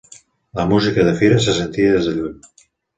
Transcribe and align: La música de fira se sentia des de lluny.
La 0.59 0.65
música 0.71 1.05
de 1.09 1.13
fira 1.21 1.39
se 1.47 1.57
sentia 1.61 1.95
des 1.97 2.11
de 2.13 2.19
lluny. 2.21 2.53